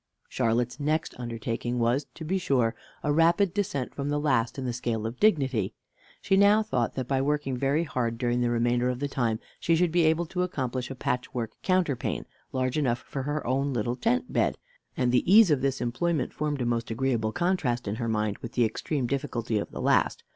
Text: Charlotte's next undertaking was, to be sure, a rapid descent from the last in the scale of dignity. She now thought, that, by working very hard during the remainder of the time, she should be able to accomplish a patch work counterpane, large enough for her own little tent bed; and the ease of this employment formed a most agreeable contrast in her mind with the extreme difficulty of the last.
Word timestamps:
Charlotte's 0.27 0.79
next 0.79 1.13
undertaking 1.19 1.77
was, 1.77 2.07
to 2.15 2.25
be 2.25 2.39
sure, 2.39 2.73
a 3.03 3.13
rapid 3.13 3.53
descent 3.53 3.93
from 3.93 4.09
the 4.09 4.19
last 4.19 4.57
in 4.57 4.65
the 4.65 4.73
scale 4.73 5.05
of 5.05 5.19
dignity. 5.19 5.75
She 6.23 6.35
now 6.35 6.63
thought, 6.63 6.95
that, 6.95 7.07
by 7.07 7.21
working 7.21 7.55
very 7.55 7.83
hard 7.83 8.17
during 8.17 8.41
the 8.41 8.49
remainder 8.49 8.89
of 8.89 8.97
the 8.97 9.07
time, 9.07 9.39
she 9.59 9.75
should 9.75 9.91
be 9.91 10.05
able 10.07 10.25
to 10.25 10.41
accomplish 10.41 10.89
a 10.89 10.95
patch 10.95 11.35
work 11.35 11.51
counterpane, 11.61 12.25
large 12.51 12.79
enough 12.79 12.97
for 13.07 13.21
her 13.21 13.45
own 13.45 13.73
little 13.73 13.95
tent 13.95 14.33
bed; 14.33 14.57
and 14.97 15.11
the 15.11 15.31
ease 15.31 15.51
of 15.51 15.61
this 15.61 15.79
employment 15.79 16.33
formed 16.33 16.63
a 16.63 16.65
most 16.65 16.89
agreeable 16.89 17.31
contrast 17.31 17.87
in 17.87 17.97
her 17.97 18.09
mind 18.09 18.39
with 18.39 18.53
the 18.53 18.65
extreme 18.65 19.05
difficulty 19.05 19.59
of 19.59 19.69
the 19.69 19.81
last. 19.83 20.23